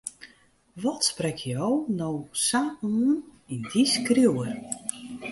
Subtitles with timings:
[0.73, 1.67] Wat sprekt jo
[1.97, 2.09] no
[2.47, 3.11] sa oan
[3.53, 4.57] yn dy skriuwer?